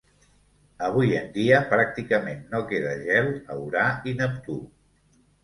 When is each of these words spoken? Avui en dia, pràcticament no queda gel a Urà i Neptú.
Avui 0.85 1.11
en 1.19 1.27
dia, 1.35 1.59
pràcticament 1.73 2.41
no 2.55 2.63
queda 2.73 2.95
gel 3.05 3.31
a 3.57 3.61
Urà 3.67 3.85
i 4.09 4.17
Neptú. 4.25 4.59